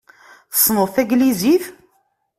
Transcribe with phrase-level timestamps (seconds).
[0.51, 1.65] Tessneḍ taglizit?